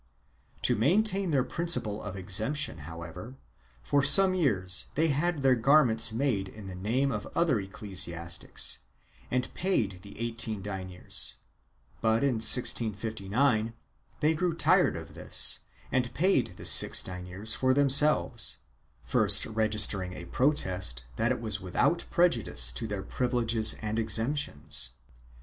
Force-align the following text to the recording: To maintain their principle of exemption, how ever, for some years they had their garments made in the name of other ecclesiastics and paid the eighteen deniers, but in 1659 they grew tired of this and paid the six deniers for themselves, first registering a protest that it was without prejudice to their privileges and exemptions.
To 0.63 0.75
maintain 0.75 1.29
their 1.29 1.43
principle 1.43 2.01
of 2.01 2.15
exemption, 2.17 2.79
how 2.89 3.03
ever, 3.03 3.35
for 3.83 4.01
some 4.01 4.33
years 4.33 4.87
they 4.95 5.09
had 5.09 5.43
their 5.43 5.53
garments 5.53 6.11
made 6.11 6.47
in 6.47 6.65
the 6.65 6.73
name 6.73 7.11
of 7.11 7.27
other 7.35 7.59
ecclesiastics 7.59 8.79
and 9.29 9.53
paid 9.53 9.99
the 10.01 10.17
eighteen 10.19 10.63
deniers, 10.63 11.35
but 12.01 12.23
in 12.23 12.37
1659 12.41 13.75
they 14.21 14.33
grew 14.33 14.55
tired 14.55 14.95
of 14.95 15.13
this 15.13 15.59
and 15.91 16.11
paid 16.15 16.55
the 16.57 16.65
six 16.65 17.03
deniers 17.03 17.53
for 17.53 17.71
themselves, 17.71 18.57
first 19.03 19.45
registering 19.45 20.13
a 20.13 20.25
protest 20.25 21.05
that 21.17 21.31
it 21.31 21.39
was 21.39 21.61
without 21.61 22.05
prejudice 22.09 22.71
to 22.71 22.87
their 22.87 23.03
privileges 23.03 23.75
and 23.83 23.99
exemptions. 23.99 24.93